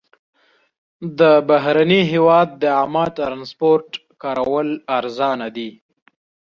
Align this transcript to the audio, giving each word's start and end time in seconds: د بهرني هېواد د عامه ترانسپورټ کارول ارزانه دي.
د 1.19 1.21
بهرني 1.49 2.01
هېواد 2.11 2.49
د 2.61 2.63
عامه 2.77 3.05
ترانسپورټ 3.17 3.89
کارول 4.23 4.69
ارزانه 4.97 5.47
دي. 5.55 5.69